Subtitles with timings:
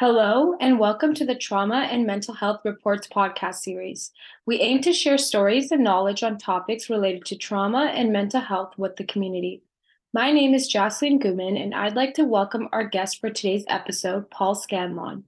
[0.00, 4.12] Hello, and welcome to the Trauma and Mental Health Reports podcast series.
[4.46, 8.72] We aim to share stories and knowledge on topics related to trauma and mental health
[8.78, 9.62] with the community.
[10.14, 14.30] My name is Jasleen Ghuman, and I'd like to welcome our guest for today's episode,
[14.30, 15.24] Paul Scanlon.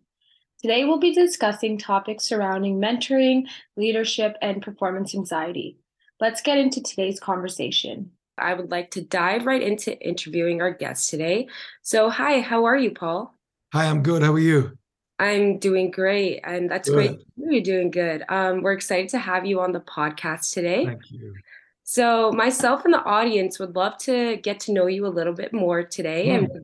[0.62, 5.76] Today, we'll be discussing topics surrounding mentoring, leadership, and performance anxiety.
[6.18, 8.12] Let's get into today's conversation.
[8.38, 11.48] I would like to dive right into interviewing our guest today.
[11.82, 13.34] So, hi, how are you, Paul?
[13.72, 14.22] Hi, I'm good.
[14.22, 14.76] How are you?
[15.18, 16.94] I'm doing great, and that's good.
[16.94, 17.20] great.
[17.36, 18.22] You're doing good.
[18.28, 20.84] Um, we're excited to have you on the podcast today.
[20.84, 21.34] Thank you.
[21.82, 25.54] So, myself and the audience would love to get to know you a little bit
[25.54, 26.58] more today, and hmm.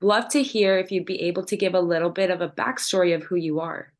[0.00, 3.14] love to hear if you'd be able to give a little bit of a backstory
[3.14, 3.92] of who you are.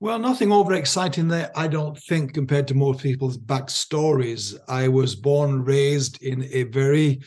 [0.00, 4.54] Well, nothing over exciting there, I don't think, compared to most people's backstories.
[4.68, 7.22] I was born raised in a very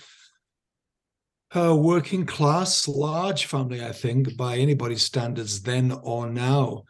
[1.54, 6.84] a working class, large family, I think, by anybody's standards then or now.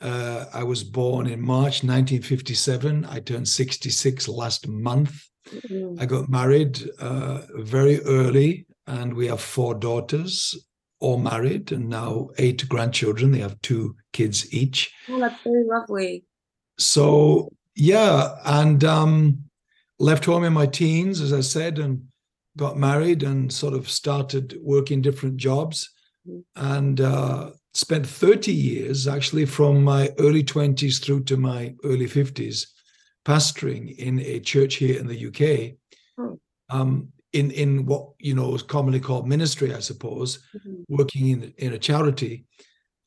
[0.00, 3.06] Uh, I was born in March 1957.
[3.06, 5.28] I turned 66 last month.
[5.50, 6.00] Mm-hmm.
[6.00, 10.54] I got married uh, very early, and we have four daughters,
[11.00, 13.32] all married, and now eight grandchildren.
[13.32, 14.92] They have two kids each.
[15.08, 16.24] Oh, that's very lovely.
[16.78, 19.44] So, yeah, and um,
[19.98, 22.06] left home in my teens, as I said, and
[22.56, 25.90] got married and sort of started working different jobs
[26.56, 32.66] and uh, spent 30 years actually from my early 20s through to my early 50s
[33.24, 35.76] pastoring in a church here in the UK
[36.18, 36.38] oh.
[36.70, 40.82] um, in in what you know is commonly called ministry I suppose mm-hmm.
[40.88, 42.44] working in in a charity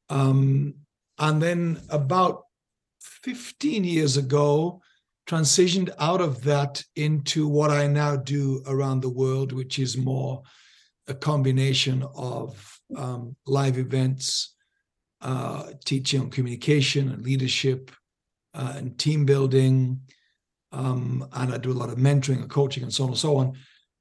[0.09, 0.75] um,
[1.19, 2.43] and then about
[3.01, 4.81] 15 years ago
[5.27, 10.41] transitioned out of that into what I now do around the world, which is more
[11.07, 14.55] a combination of um, live events,
[15.21, 17.91] uh, teaching on communication and leadership,
[18.53, 20.01] uh, and team building.
[20.71, 23.37] Um, and I do a lot of mentoring and coaching and so on and so
[23.37, 23.53] on.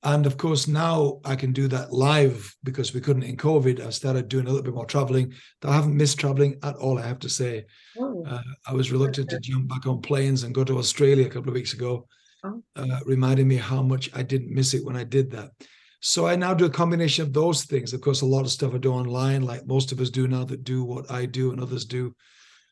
[0.07, 3.85] And of course, now I can do that live because we couldn't in COVID.
[3.85, 5.33] I started doing a little bit more traveling.
[5.65, 7.65] I haven't missed traveling at all, I have to say.
[7.99, 8.25] Oh.
[8.25, 11.49] Uh, I was reluctant to jump back on planes and go to Australia a couple
[11.49, 12.07] of weeks ago,
[12.45, 12.63] oh.
[12.77, 15.51] uh, reminding me how much I didn't miss it when I did that.
[15.99, 17.93] So I now do a combination of those things.
[17.93, 20.45] Of course, a lot of stuff I do online, like most of us do now
[20.45, 22.15] that do what I do and others do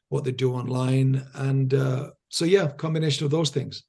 [0.08, 1.26] what they do online.
[1.34, 3.82] And uh, so, yeah, combination of those things.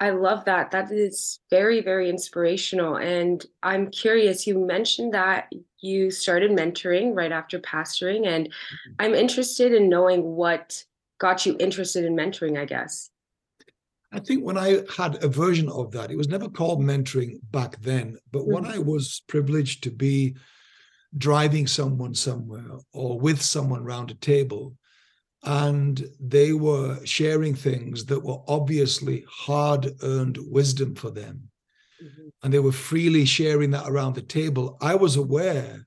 [0.00, 0.72] I love that.
[0.72, 2.96] That is very, very inspirational.
[2.96, 8.92] And I'm curious, you mentioned that you started mentoring right after pastoring, and mm-hmm.
[8.98, 10.84] I'm interested in knowing what
[11.18, 13.10] got you interested in mentoring, I guess.
[14.12, 17.80] I think when I had a version of that, it was never called mentoring back
[17.80, 18.52] then, but mm-hmm.
[18.52, 20.36] when I was privileged to be
[21.16, 24.76] driving someone somewhere or with someone around a table,
[25.44, 31.48] and they were sharing things that were obviously hard earned wisdom for them.
[32.02, 32.28] Mm-hmm.
[32.42, 34.78] And they were freely sharing that around the table.
[34.80, 35.86] I was aware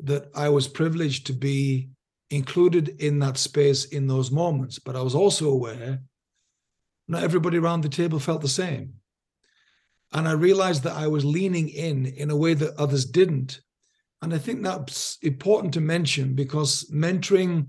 [0.00, 1.88] that I was privileged to be
[2.30, 6.00] included in that space in those moments, but I was also aware
[7.06, 8.94] not everybody around the table felt the same.
[10.12, 13.60] And I realized that I was leaning in in a way that others didn't.
[14.22, 17.66] And I think that's important to mention because mentoring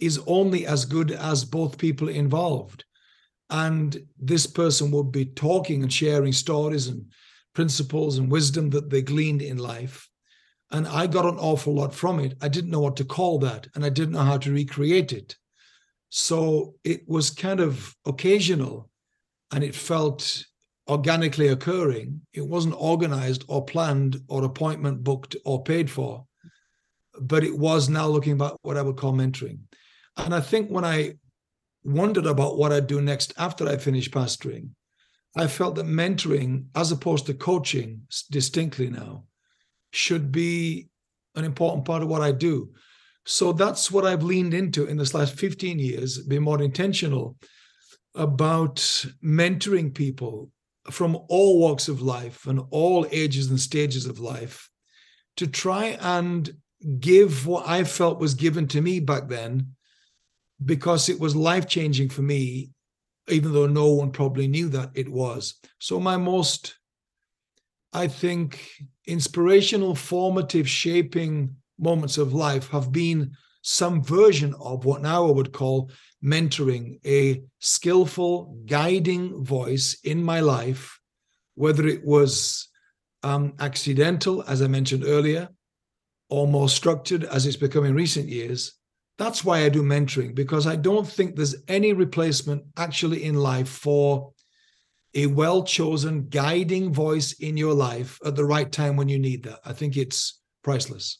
[0.00, 2.84] is only as good as both people involved.
[3.50, 7.06] And this person would be talking and sharing stories and
[7.54, 10.08] principles and wisdom that they gleaned in life.
[10.70, 12.36] And I got an awful lot from it.
[12.42, 15.34] I didn't know what to call that, and I didn't know how to recreate it.
[16.10, 18.90] So it was kind of occasional
[19.52, 20.44] and it felt
[20.88, 22.22] organically occurring.
[22.32, 26.24] It wasn't organized or planned or appointment booked or paid for,
[27.20, 29.58] but it was now looking back what I would call mentoring.
[30.18, 31.14] And I think when I
[31.84, 34.70] wondered about what I'd do next after I finished pastoring,
[35.36, 39.24] I felt that mentoring, as opposed to coaching distinctly now,
[39.92, 40.88] should be
[41.34, 42.70] an important part of what I do.
[43.24, 47.36] So that's what I've leaned into in this last 15 years, be more intentional
[48.14, 48.76] about
[49.22, 50.50] mentoring people
[50.90, 54.68] from all walks of life and all ages and stages of life
[55.36, 56.50] to try and
[56.98, 59.74] give what I felt was given to me back then
[60.64, 62.70] because it was life changing for me,
[63.28, 65.54] even though no one probably knew that it was.
[65.78, 66.76] So, my most,
[67.92, 68.60] I think,
[69.06, 73.32] inspirational, formative, shaping moments of life have been
[73.62, 75.90] some version of what now I would call
[76.24, 80.98] mentoring, a skillful, guiding voice in my life,
[81.54, 82.68] whether it was
[83.22, 85.48] um, accidental, as I mentioned earlier,
[86.30, 88.74] or more structured as it's become in recent years.
[89.18, 93.68] That's why I do mentoring, because I don't think there's any replacement actually in life
[93.68, 94.32] for
[95.14, 99.42] a well chosen guiding voice in your life at the right time when you need
[99.44, 99.58] that.
[99.64, 101.18] I think it's priceless.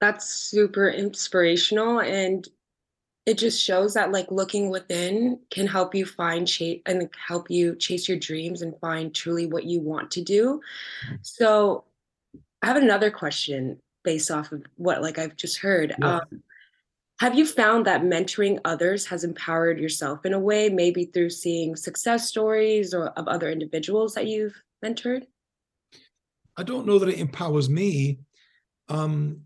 [0.00, 2.00] That's super inspirational.
[2.00, 2.48] And
[3.26, 7.74] it just shows that like looking within can help you find chase and help you
[7.76, 10.60] chase your dreams and find truly what you want to do.
[11.06, 11.16] Mm-hmm.
[11.22, 11.84] So
[12.62, 15.94] I have another question based off of what like I've just heard.
[15.98, 16.16] Yeah.
[16.16, 16.42] Um,
[17.18, 21.74] have you found that mentoring others has empowered yourself in a way, maybe through seeing
[21.74, 24.54] success stories or of other individuals that you've
[24.84, 25.24] mentored?
[26.56, 28.20] I don't know that it empowers me.
[28.88, 29.42] Um,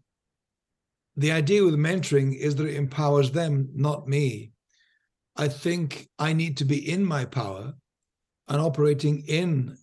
[1.17, 4.53] the idea with mentoring is that it empowers them, not me.
[5.37, 7.73] I think I need to be in my power
[8.49, 9.79] and operating in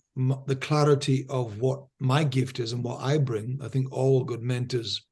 [0.46, 3.60] the clarity of what my gift is and what I bring.
[3.62, 5.06] I think all good mentors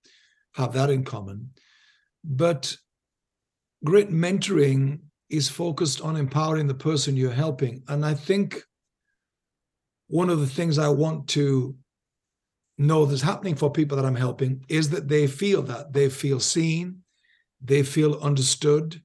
[0.55, 1.51] have that in common.
[2.25, 2.77] But
[3.85, 5.01] great mentoring
[5.31, 7.83] is focused on empowering the person you're helping.
[7.89, 8.63] And I think
[10.09, 11.77] one of the things I want to
[12.79, 16.41] know that's happening for people that I'm helping is that they feel that they feel
[16.41, 17.03] seen,
[17.61, 19.01] they feel understood,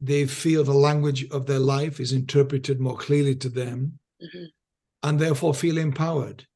[0.00, 4.44] they feel the language of their life is interpreted more clearly to them, mm-hmm.
[5.02, 6.46] And therefore feel empowered.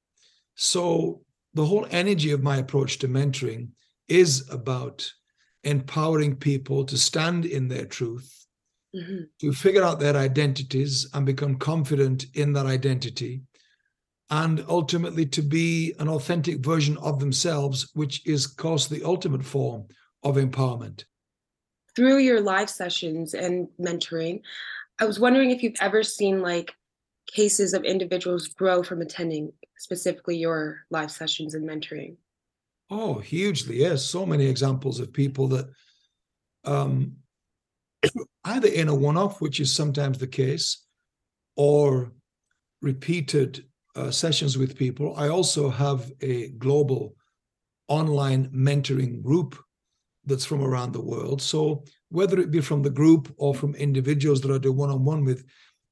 [0.55, 1.23] So,
[1.55, 3.69] the whole energy of my approach to mentoring
[4.09, 5.11] is about
[5.65, 8.47] empowering people to stand in their truth,
[8.95, 9.25] mm-hmm.
[9.41, 13.43] to figure out their identities and become confident in that identity,
[14.31, 19.45] and ultimately to be an authentic version of themselves, which is, of course, the ultimate
[19.45, 19.87] form
[20.23, 21.05] of empowerment.
[21.95, 24.43] Through your live sessions and mentoring,
[24.99, 26.75] I was wondering if you've ever seen like
[27.27, 32.17] cases of individuals grow from attending specifically your live sessions and mentoring.
[32.91, 34.05] Oh, hugely, yes.
[34.05, 35.69] So many examples of people that
[36.65, 37.17] um,
[38.45, 40.85] either in a one off, which is sometimes the case,
[41.57, 42.13] or
[42.83, 43.65] repeated
[43.97, 45.15] uh, sessions with people.
[45.17, 47.17] I also have a global
[47.89, 49.59] online mentoring group
[50.27, 51.41] that's from around the world.
[51.41, 55.05] So whether it be from the group or from individuals that I do one on
[55.05, 55.45] one with,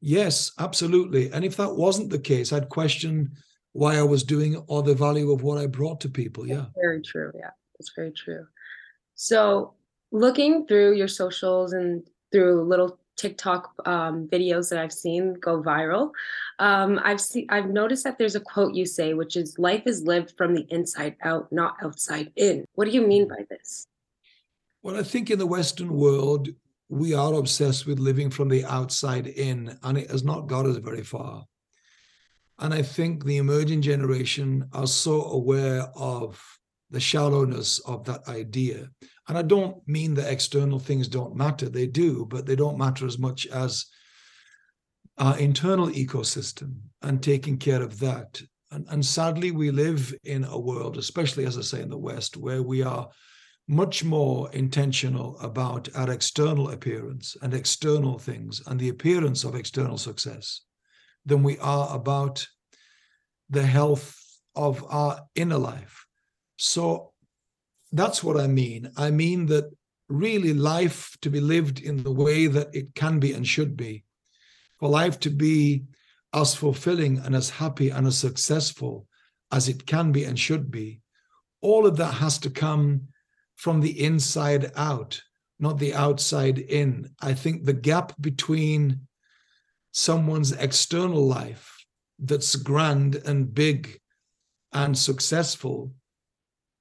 [0.04, 1.32] yes, absolutely.
[1.32, 3.32] And if that wasn't the case, I'd question
[3.72, 6.46] why I was doing it or the value of what I brought to people.
[6.46, 6.56] Yeah.
[6.56, 7.32] That's very true.
[7.34, 7.50] Yeah.
[7.80, 8.46] It's very true.
[9.14, 9.74] So
[10.12, 16.10] looking through your socials and through little TikTok um, videos that I've seen go viral,
[16.58, 20.02] um, I've seen I've noticed that there's a quote you say, which is "Life is
[20.02, 23.86] lived from the inside out, not outside in." What do you mean by this?
[24.82, 26.48] Well, I think in the Western world
[26.88, 30.76] we are obsessed with living from the outside in, and it has not got us
[30.76, 31.44] very far.
[32.58, 36.42] And I think the emerging generation are so aware of
[36.90, 38.88] the shallowness of that idea.
[39.28, 43.06] And I don't mean that external things don't matter, they do, but they don't matter
[43.06, 43.86] as much as
[45.18, 48.40] our internal ecosystem and taking care of that.
[48.70, 52.36] And, and sadly, we live in a world, especially as I say in the West,
[52.36, 53.08] where we are
[53.66, 59.96] much more intentional about our external appearance and external things and the appearance of external
[59.96, 60.60] success
[61.24, 62.46] than we are about
[63.48, 64.20] the health
[64.54, 66.06] of our inner life.
[66.56, 67.12] So
[67.92, 68.90] that's what I mean.
[68.96, 69.70] I mean that
[70.08, 74.04] really life to be lived in the way that it can be and should be,
[74.78, 75.84] for life to be
[76.34, 79.06] as fulfilling and as happy and as successful
[79.50, 81.00] as it can be and should be,
[81.62, 83.08] all of that has to come
[83.64, 85.22] from the inside out,
[85.58, 87.08] not the outside in.
[87.22, 89.06] I think the gap between
[89.90, 91.74] someone's external life
[92.18, 93.98] that's grand and big
[94.74, 95.94] and successful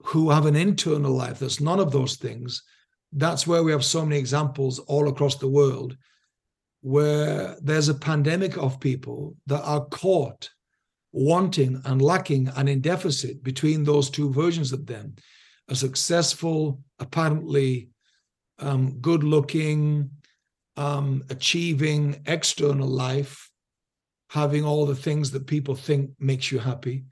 [0.01, 2.61] who have an internal life that's none of those things
[3.13, 5.95] that's where we have so many examples all across the world
[6.81, 10.49] where there's a pandemic of people that are caught
[11.13, 15.15] wanting and lacking and in deficit between those two versions of them
[15.69, 17.89] a successful apparently
[18.59, 20.09] um, good looking
[20.75, 23.51] um, achieving external life
[24.33, 27.05] having all the things that people think makes you happy,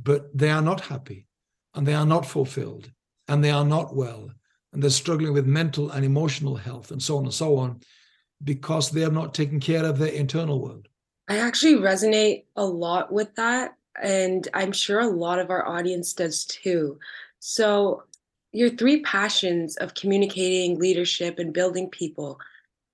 [0.00, 1.26] but they are not happy
[1.74, 2.88] and they are not fulfilled
[3.26, 4.30] and they are not well
[4.72, 7.80] and they're struggling with mental and emotional health and so on and so on
[8.44, 10.86] because they have not taken care of their internal world.
[11.28, 13.74] I actually resonate a lot with that.
[14.00, 16.98] And I'm sure a lot of our audience does too.
[17.44, 18.04] So,
[18.52, 22.38] your three passions of communicating, leadership, and building people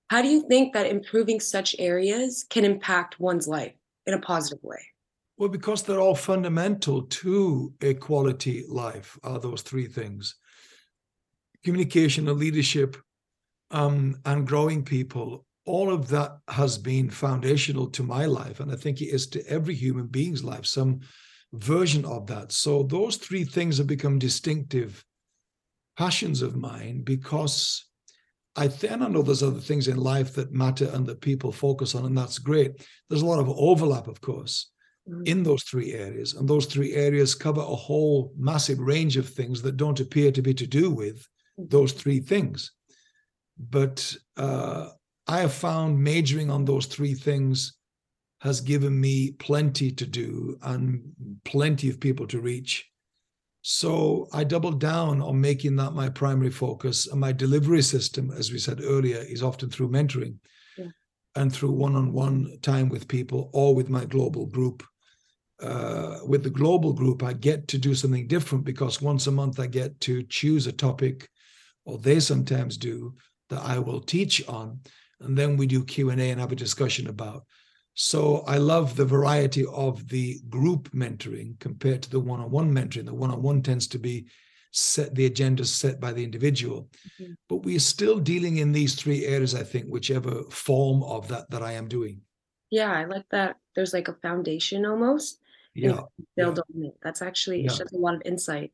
[0.09, 3.73] how do you think that improving such areas can impact one's life
[4.07, 4.83] in a positive way?
[5.37, 10.35] Well, because they're all fundamental to a quality life, are those three things
[11.63, 12.95] communication and leadership
[13.71, 15.45] um, and growing people.
[15.65, 18.61] All of that has been foundational to my life.
[18.61, 21.01] And I think it is to every human being's life, some
[21.53, 22.51] version of that.
[22.51, 25.03] So those three things have become distinctive
[25.97, 27.85] passions of mine because
[28.55, 31.95] I, then I know there's other things in life that matter and that people focus
[31.95, 32.85] on, and that's great.
[33.09, 34.71] There's a lot of overlap, of course,
[35.07, 35.23] mm-hmm.
[35.25, 39.61] in those three areas, and those three areas cover a whole massive range of things
[39.61, 41.65] that don't appear to be to do with mm-hmm.
[41.69, 42.71] those three things.
[43.57, 44.89] But uh,
[45.27, 47.78] I have found majoring on those three things
[48.41, 51.01] has given me plenty to do and
[51.43, 52.89] plenty of people to reach
[53.61, 57.07] so I doubled down on making that my primary focus.
[57.07, 60.37] And my delivery system, as we said earlier, is often through mentoring
[60.77, 60.87] yeah.
[61.35, 64.83] and through one on one time with people or with my global group.
[65.61, 69.59] Uh, with the global group, I get to do something different because once a month
[69.59, 71.27] I get to choose a topic,
[71.83, 73.13] or they sometimes do,
[73.49, 74.79] that I will teach on.
[75.19, 77.45] And then we do Q&A and have a discussion about.
[77.93, 83.05] So I love the variety of the group mentoring compared to the one-on-one mentoring.
[83.05, 84.27] The one-on-one tends to be
[84.71, 86.89] set the agenda set by the individual.
[87.19, 87.33] Mm-hmm.
[87.49, 91.49] But we are still dealing in these three areas, I think, whichever form of that
[91.49, 92.21] that I am doing.
[92.69, 93.57] Yeah, I like that.
[93.75, 95.39] There's like a foundation almost.
[95.73, 96.01] Yeah.
[96.35, 96.75] Build yeah.
[96.75, 96.97] on it.
[97.01, 97.71] That's actually yeah.
[97.71, 98.71] a lot of insight.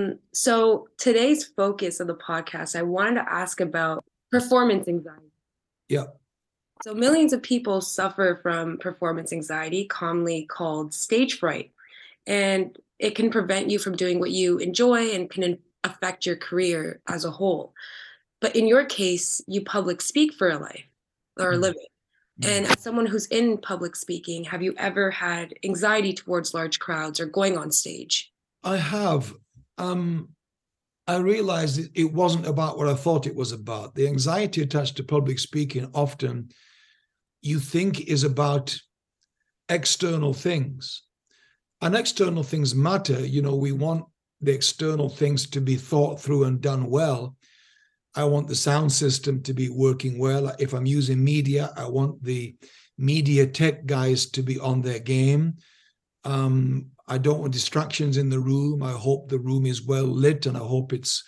[0.00, 5.32] Um, so today's focus of the podcast, I wanted to ask about performance anxiety.
[5.88, 6.06] Yeah.
[6.84, 11.72] So, millions of people suffer from performance anxiety, commonly called stage fright.
[12.26, 17.00] And it can prevent you from doing what you enjoy and can affect your career
[17.08, 17.72] as a whole.
[18.40, 20.84] But in your case, you public speak for a life
[21.38, 21.62] or a mm-hmm.
[21.62, 21.86] living.
[22.42, 22.72] And mm-hmm.
[22.72, 27.26] as someone who's in public speaking, have you ever had anxiety towards large crowds or
[27.26, 28.32] going on stage?
[28.62, 29.34] I have.
[29.76, 30.30] Um,
[31.08, 33.94] I realized it wasn't about what I thought it was about.
[33.94, 36.50] The anxiety attached to public speaking often
[37.40, 38.78] you think is about
[39.70, 41.02] external things.
[41.80, 43.24] And external things matter.
[43.24, 44.04] You know, we want
[44.42, 47.36] the external things to be thought through and done well.
[48.14, 50.54] I want the sound system to be working well.
[50.58, 52.54] If I'm using media, I want the
[52.98, 55.54] media tech guys to be on their game.
[56.24, 58.82] Um, I don't want distractions in the room.
[58.82, 61.24] I hope the room is well lit and I hope it's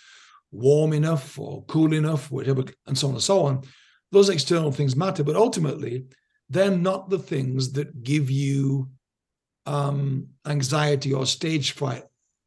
[0.51, 3.63] warm enough or cool enough, whatever, and so on and so on
[4.11, 6.05] those external things matter, but ultimately,
[6.49, 8.89] they're not the things that give you
[9.65, 12.03] um, anxiety or stage fright.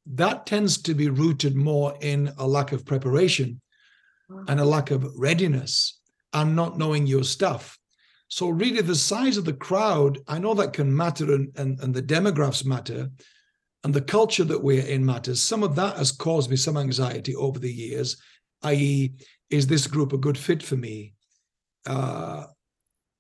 [0.07, 3.61] That tends to be rooted more in a lack of preparation
[4.49, 5.99] and a lack of readiness
[6.35, 7.79] and not knowing your stuff.
[8.29, 11.95] So, really, the size of the crowd, I know that can matter and, and, and
[11.95, 13.11] the demographics matter
[13.85, 15.43] and the culture that we're in matters.
[15.43, 18.17] Some of that has caused me some anxiety over the years,
[18.63, 19.13] i.e.,
[19.51, 21.15] is this group a good fit for me?
[21.87, 22.45] uh,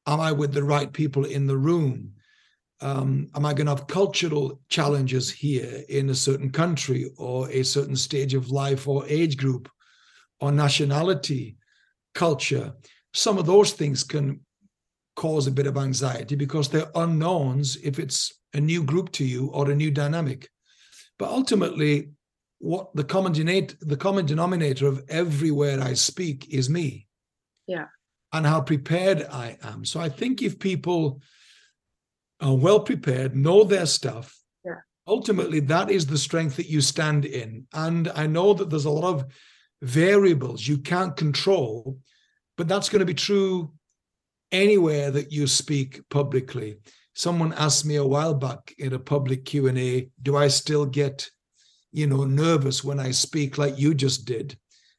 [0.07, 2.13] am I with the right people in the room?
[2.81, 7.63] Um, am I going to have cultural challenges here in a certain country or a
[7.63, 9.71] certain stage of life or age group
[10.41, 11.57] or nationality,
[12.15, 12.73] culture?
[13.13, 14.41] Some of those things can
[15.17, 19.49] cause a bit of anxiety because they're unknowns if it's a new group to you
[19.49, 20.49] or a new dynamic.
[21.19, 22.11] But ultimately,
[22.59, 27.07] what the common denominator, the common denominator of everywhere I speak is me.
[27.67, 27.87] Yeah
[28.35, 29.85] and how prepared I am.
[29.85, 31.23] So I think if people
[32.41, 34.81] are well prepared, know their stuff, yeah.
[35.07, 37.69] ultimately that is the strength that you stand in.
[37.73, 39.25] And I know that there's a lot of
[39.83, 41.99] variables you can't control,
[42.57, 43.73] but that's going to be true
[44.55, 46.77] anywhere that you speak publicly.
[47.15, 51.29] Someone asked me a while back in a public Q&A, do I still get,
[51.93, 54.57] you know, nervous when I speak like you just did?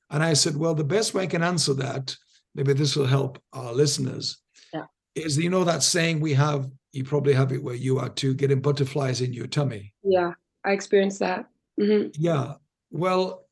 [0.09, 2.15] And I said, well, the best way I can answer that
[2.53, 4.37] maybe this will help our listeners.
[4.73, 4.85] Yeah.
[5.15, 8.33] Is you know that saying we have, you probably have it where you are too,
[8.33, 9.93] getting butterflies in your tummy.
[10.03, 10.31] Yeah,
[10.63, 11.45] I experienced that.
[11.79, 12.09] Mm-hmm.
[12.13, 12.53] Yeah.
[12.91, 13.45] Well,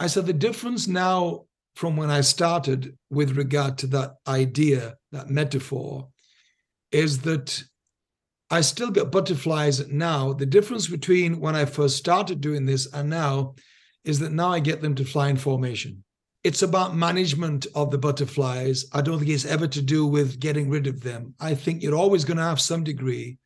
[0.00, 5.30] I said the difference now from when I started with regard to that idea, that
[5.30, 6.08] metaphor,
[6.92, 7.62] is that
[8.50, 10.32] I still get butterflies now.
[10.32, 13.54] The difference between when I first started doing this and now
[14.04, 16.04] is that now I get them to fly in formation
[16.44, 18.84] it's about management of the butterflies.
[18.92, 21.34] I don't think it's ever to do with getting rid of them.
[21.40, 23.38] I think you're always going to have some degree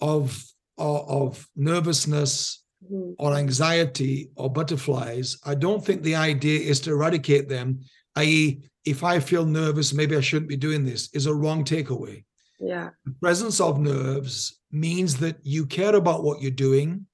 [0.00, 0.44] of
[0.76, 3.12] of, of nervousness mm-hmm.
[3.18, 5.36] or anxiety or butterflies.
[5.44, 7.80] I don't think the idea is to eradicate them.
[8.14, 11.10] I.e., if I feel nervous, maybe I shouldn't be doing this.
[11.12, 12.24] Is a wrong takeaway.
[12.60, 12.90] Yeah.
[13.04, 17.06] The presence of nerves means that you care about what you're doing.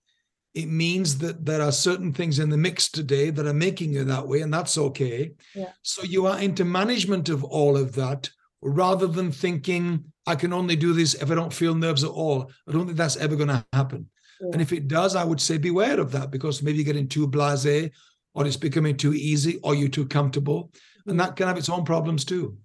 [0.55, 4.05] It means that there are certain things in the mix today that are making you
[4.05, 5.33] that way, and that's okay.
[5.55, 5.73] Yeah.
[5.81, 8.29] So you are into management of all of that
[8.61, 12.51] rather than thinking, I can only do this if I don't feel nerves at all.
[12.69, 14.09] I don't think that's ever going to happen.
[14.43, 14.49] Yeah.
[14.53, 17.29] And if it does, I would say beware of that because maybe you're getting too
[17.29, 17.91] blase
[18.35, 20.73] or it's becoming too easy or you're too comfortable.
[21.07, 22.59] And that can have its own problems too.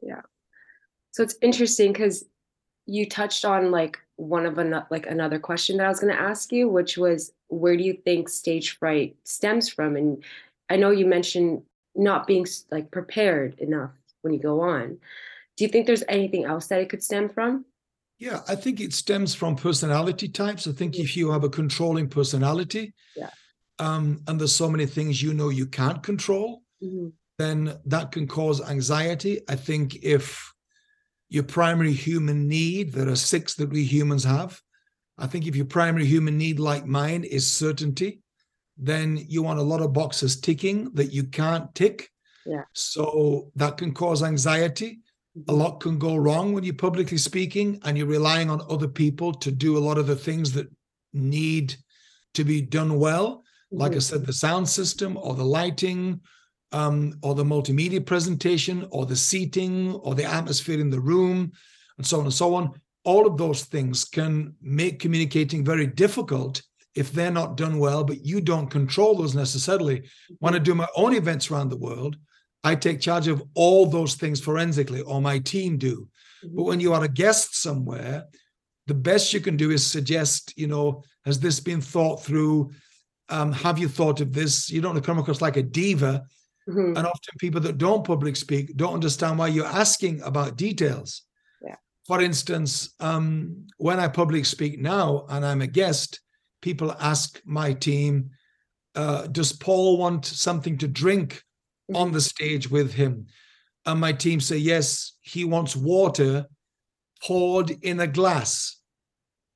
[0.00, 0.22] Yeah.
[1.12, 2.24] So it's interesting because
[2.86, 6.20] you touched on like one of an, like another question that I was going to
[6.20, 9.94] ask you, which was where do you think stage fright stems from?
[9.94, 10.24] And
[10.68, 11.62] I know you mentioned
[11.94, 14.98] not being like prepared enough when you go on.
[15.56, 17.64] Do you think there's anything else that it could stem from?
[18.22, 20.68] Yeah, I think it stems from personality types.
[20.68, 23.30] I think if you have a controlling personality, Yeah.
[23.80, 26.62] um, and there's so many things you know you can't control,
[27.38, 29.40] then that can cause anxiety.
[29.48, 30.52] I think if
[31.30, 34.60] your primary human need, there are six that we humans have.
[35.18, 38.20] I think if your primary human need, like mine, is certainty,
[38.76, 42.08] then you want a lot of boxes ticking that you can't tick.
[42.46, 42.66] Yeah.
[42.72, 45.00] So that can cause anxiety.
[45.48, 49.32] A lot can go wrong when you're publicly speaking and you're relying on other people
[49.34, 50.70] to do a lot of the things that
[51.12, 51.74] need
[52.34, 54.02] to be done well like I Mhm.
[54.02, 56.20] said, the sound system or the lighting,
[56.72, 61.52] um, or the multimedia presentation, or the seating, or the atmosphere in the room,
[61.96, 62.78] and so on and so on.
[63.04, 66.62] All of those things can make communicating very difficult
[66.94, 70.02] if they're not done well, but you don't control those necessarily.
[70.40, 72.16] When I do my own events around the world,
[72.64, 76.08] I take charge of all those things forensically, or my team do.
[76.54, 78.24] But when you are a guest somewhere,
[78.86, 82.72] the best you can do is suggest, you know, has this been thought through?
[83.28, 84.70] Um, have you thought of this?
[84.70, 86.24] You don't want to come across like a diva.
[86.68, 86.96] Mhm.
[86.96, 91.22] And often people that don't public speak don't understand why you're asking about details.
[91.64, 91.76] Yeah.
[92.06, 96.20] For instance, um, when I public speak now and I'm a guest,
[96.60, 98.30] people ask my team,
[98.94, 101.42] uh, does Paul want something to drink
[101.94, 103.26] on the stage with him?
[103.86, 106.46] And my team say, yes, he wants water
[107.24, 108.78] poured in a glass.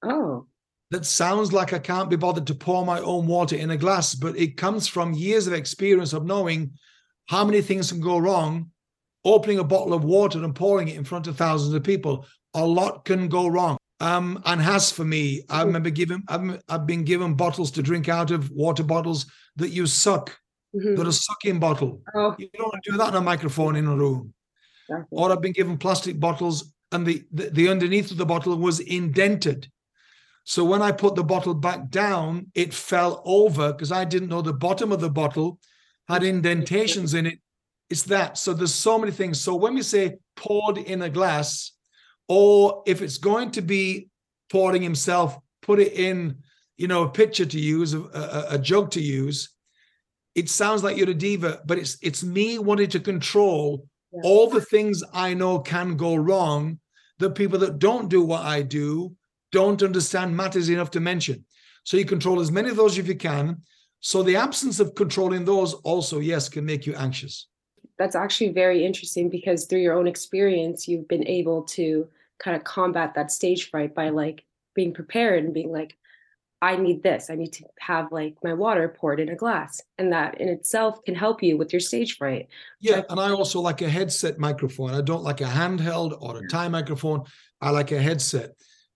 [0.03, 0.47] Oh,
[0.91, 4.15] That sounds like I can't be bothered to pour my own water in a glass,
[4.15, 6.73] but it comes from years of experience of knowing
[7.27, 8.71] how many things can go wrong
[9.25, 12.25] opening a bottle of water and pouring it in front of thousands of people.
[12.55, 13.77] A lot can go wrong.
[13.99, 15.67] Um, and has for me, I Mhm.
[15.67, 19.87] remember given I've, I've been given bottles to drink out of water bottles that you
[19.87, 20.39] suck,
[20.77, 20.97] Mhm.
[20.97, 22.03] that are sucking bottle.
[22.15, 24.35] oh, You don't do that in a microphone in a room.
[24.89, 25.09] definitely.
[25.19, 28.81] Or I've been given plastic bottles and the, the, the underneath of the bottle was
[28.81, 29.69] indented.
[30.45, 34.43] So when I put the bottle back down, it fell over because I didn't know
[34.43, 35.59] the bottom of the bottle
[36.09, 37.41] had indentations in it.
[37.91, 38.39] It's that.
[38.39, 39.41] So there's so many things.
[39.41, 41.73] So when we say poured in a glass,
[42.29, 44.09] or if it's going to be
[44.51, 46.37] pouring himself, put it in,
[46.77, 49.51] you know, a pitcher to use, a, a, a jug to use.
[50.37, 54.21] It sounds like you're a diva, but it's it's me wanting to control Yeah.
[54.29, 56.79] all the things I know can go wrong
[57.19, 59.17] that people that don't do what I do
[59.51, 61.45] don't understand matters enough to mention.
[61.85, 63.63] So you control as many of those if you can.
[64.01, 67.49] So the absence of controlling those also, yes, can make you anxious.
[67.99, 72.07] That's actually very interesting because through your own experience, you've been able to
[72.39, 74.45] kind of combat that stage fright by like
[74.75, 75.97] being prepared and being like,
[76.67, 77.31] I need this.
[77.31, 79.81] I need to have like my water poured in a glass.
[79.99, 82.49] And that in itself can help you with your stage fright.
[82.81, 84.91] Yeah, and I also like a headset microphone.
[84.93, 87.23] I don't like a handheld or a tie microphone.
[87.61, 88.51] I like a headset.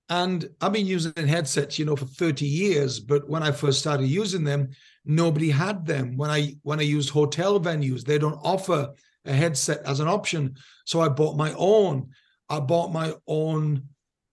[0.08, 4.08] And I've been using headsets, you know, for 30 years, but when I first started
[4.08, 4.70] using them,
[5.04, 6.16] nobody had them.
[6.16, 10.56] When I when I used hotel venues, they don't offer a headset as an option.
[10.86, 12.08] So I bought my own.
[12.48, 13.84] I bought my own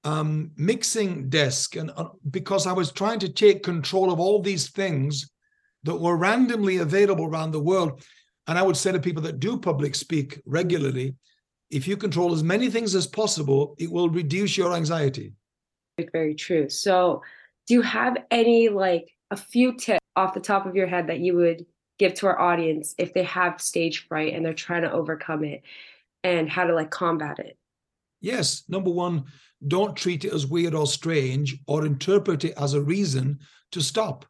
[0.07, 4.69] um, mixing desk, and uh, because I was trying to take control of all these
[4.69, 5.29] things
[5.83, 8.01] that were randomly available around the world.
[8.47, 11.15] And I would say to people that do public speak regularly,
[11.69, 15.33] if you control as many things as possible, it will reduce your anxiety.
[15.97, 16.69] Very, very true.
[16.69, 17.21] So,
[17.67, 21.19] do you have any like a few tips off the top of your head that
[21.19, 21.65] you would
[21.99, 25.63] give to our audience if they have stage fright and they're trying to overcome it
[26.23, 27.57] and how to like combat it?
[28.21, 29.25] Yes, number one,
[29.65, 33.39] don't treat it as weird or strange or interpret it as a reason
[33.71, 34.25] to stop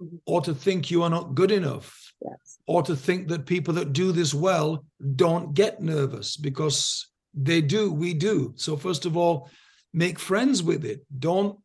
[0.00, 0.18] Mhm.
[0.26, 2.58] or to think you are not good enough Yes.
[2.66, 4.84] or to think that people that do this well
[5.16, 9.48] don't get nervous because they do we do so first of all
[9.92, 11.58] make friends with it don't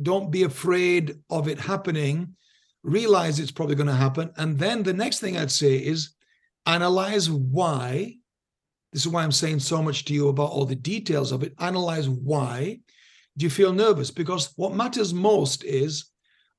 [0.00, 2.36] don't be afraid of it happening
[2.82, 6.14] realize it's probably going to happen and then the next thing i'd say is
[6.66, 8.16] analyze why
[8.92, 11.54] This is why I'm saying so much to you about all the details of it.
[11.58, 12.80] Analyze why
[13.36, 14.10] do you feel nervous?
[14.10, 16.10] Because what matters most is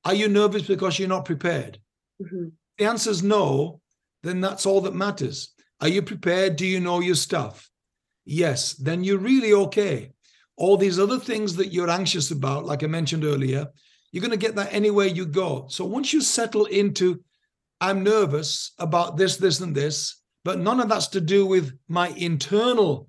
[0.04, 1.78] are you nervous because you're not prepared?
[2.20, 2.48] Mm-hmm.
[2.78, 3.80] The answer is no,
[4.22, 5.54] then that's all that matters.
[5.80, 6.56] Are you prepared?
[6.56, 7.70] Do you know your stuff?
[8.24, 10.12] Yes, then you're really okay.
[10.56, 13.68] All these other things that you're anxious about, like I mentioned earlier,
[14.12, 15.66] you're going to get that anywhere you go.
[15.68, 17.22] So once you settle into,
[17.80, 22.08] I'm nervous about this, this, and this, but none of that's to do with my
[22.08, 23.08] internal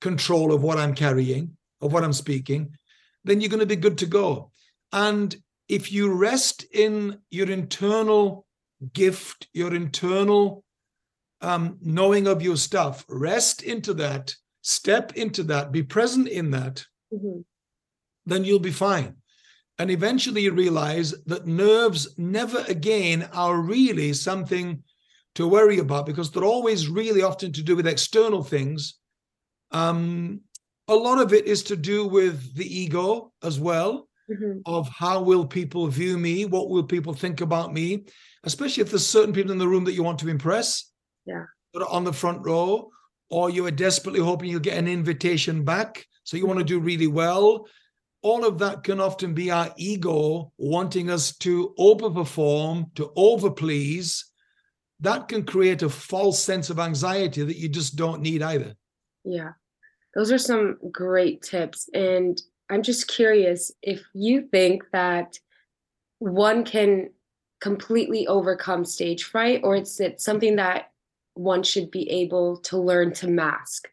[0.00, 2.76] control of what I'm carrying, of what I'm speaking,
[3.24, 4.50] then you're going to be good to go.
[4.92, 5.34] And
[5.68, 8.46] if you rest in your internal
[8.92, 10.64] gift, your internal
[11.40, 16.84] um, knowing of your stuff, rest into that, step into that, be present in that,
[17.12, 17.40] mm-hmm.
[18.26, 19.16] then you'll be fine.
[19.78, 24.82] And eventually you realize that nerves never again are really something
[25.34, 28.98] to worry about because they're always really often to do with external things.
[29.70, 30.40] Um,
[30.88, 34.58] a lot of it is to do with the ego as well mm-hmm.
[34.66, 36.44] of how will people view me?
[36.44, 38.04] What will people think about me?
[38.44, 40.90] Especially if there's certain people in the room that you want to impress
[41.24, 41.44] yeah.
[41.72, 42.90] that are on the front row
[43.30, 46.78] or you are desperately hoping you'll get an invitation back so you want to do
[46.78, 47.66] really well.
[48.22, 54.22] All of that can often be our ego wanting us to overperform to overplease
[55.02, 58.74] that can create a false sense of anxiety that you just don't need either
[59.24, 59.52] yeah
[60.14, 62.40] those are some great tips and
[62.72, 65.38] I'm just curious if you think that
[66.20, 67.10] one can
[67.60, 70.90] completely overcome stage fright or it's it something that
[71.34, 73.88] one should be able to learn to mask.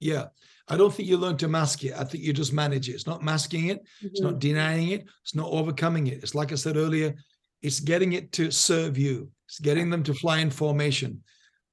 [0.00, 0.26] Yeah.
[0.68, 1.94] I don't think you learn to mask it.
[1.98, 2.92] I think you just manage it.
[2.92, 3.80] It's not masking it.
[3.80, 4.06] Mm-hmm.
[4.06, 4.38] It's not mm-hmm.
[4.38, 5.06] denying it.
[5.22, 6.22] It's not overcoming it.
[6.22, 7.14] It's like I said earlier,
[7.62, 9.30] it's getting it to serve you.
[9.50, 11.24] It's getting them to fly in formation.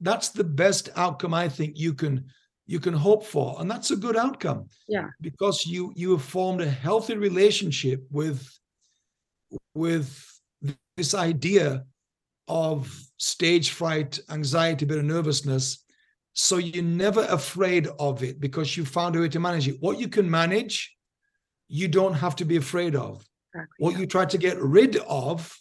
[0.02, 2.26] That's the best outcome I think you can
[2.66, 4.68] you can hope for and that's a good outcome.
[4.88, 5.10] Yeah.
[5.22, 8.52] Because you you have formed a healthy relationship with
[9.76, 10.10] with
[10.98, 11.86] this idea
[12.48, 15.86] of stage fright anxiety bit of nervousness.
[16.34, 19.78] So you're never afraid of it because you found a way to manage it.
[19.80, 20.96] What you can manage
[21.68, 23.24] you don't have to be afraid of.
[23.54, 23.76] Exactly.
[23.80, 25.56] what you try to get rid of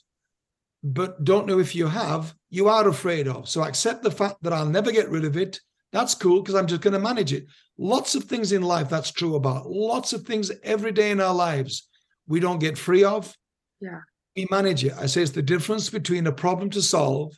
[0.82, 4.52] but don't know if you have you are afraid of so accept the fact that
[4.52, 5.60] i'll never get rid of it
[5.96, 7.46] that's cool because I'm just going to manage it.
[7.78, 9.70] Lots of things in life that's true about.
[9.70, 11.88] Lots of things every day in our lives
[12.26, 13.34] we don't get free of.
[13.80, 14.00] Yeah.
[14.36, 14.92] We manage it.
[15.00, 17.32] I say it's the difference between a problem to solve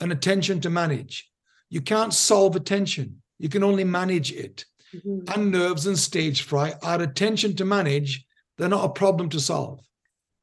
[0.00, 1.30] and a tension to manage.
[1.70, 4.64] You can't solve a tension, you can only manage it.
[4.94, 5.32] Mm-hmm.
[5.32, 8.26] And nerves and stage fright are a tension to manage,
[8.58, 9.80] they're not a problem to solve.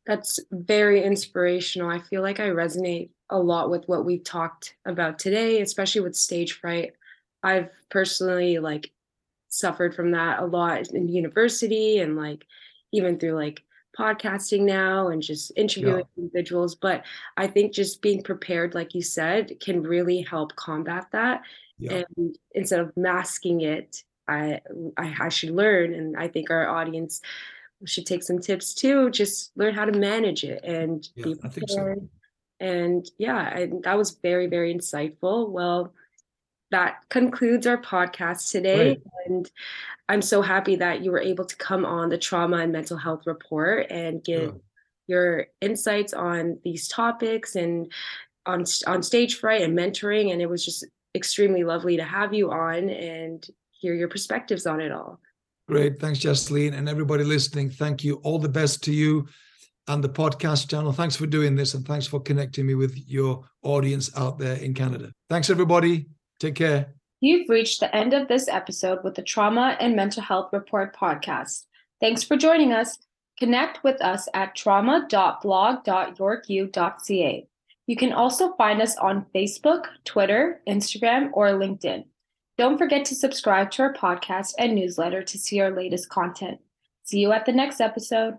[0.06, 1.90] That's very inspirational.
[1.90, 6.16] I feel like I resonate a lot with what we've talked about today, especially with
[6.16, 6.94] stage fright.
[7.44, 8.92] I've personally like
[9.52, 12.46] suffered from that a lot in university and like
[12.94, 13.62] even through like
[13.98, 16.24] podcasting now and just interviewing yeah.
[16.24, 17.04] individuals but
[17.36, 21.42] i think just being prepared like you said can really help combat that
[21.78, 22.04] yeah.
[22.18, 24.62] and instead of masking it I,
[24.98, 27.22] I i should learn and i think our audience
[27.86, 32.00] should take some tips too just learn how to manage it and yeah, be prepared
[32.00, 32.10] so.
[32.60, 35.94] and yeah I, that was very very insightful well
[36.72, 39.00] that concludes our podcast today.
[39.26, 39.50] And
[40.10, 43.28] I'm so happy that you were able to come on the trauma and mental health
[43.28, 44.60] report and give yeah.
[45.08, 47.92] your insights on these topics and
[48.46, 50.32] on on stage fright and mentoring.
[50.32, 54.80] And it was just extremely lovely to have you on and hear your perspectives on
[54.80, 55.20] it all.
[55.68, 56.00] Great.
[56.00, 56.74] Thanks, Jasleen.
[56.74, 58.16] And everybody listening, thank you.
[58.24, 59.28] All the best to you
[59.88, 60.92] and the podcast channel.
[60.92, 64.74] Thanks for doing this and thanks for connecting me with your audience out there in
[64.74, 65.12] Canada.
[65.30, 66.08] Thanks, everybody.
[66.40, 66.94] Take care.
[67.20, 71.66] You've reached the end of this episode with the Trauma and Mental Health Report podcast.
[72.00, 72.98] Thanks for joining us.
[73.38, 77.48] Connect with us at trauma.blog.yorku.ca.
[77.88, 82.06] You can also find us on Facebook, Twitter, Instagram, or LinkedIn.
[82.62, 86.60] Don't forget to subscribe to our podcast and newsletter to see our latest content.
[87.02, 88.38] See you at the next episode.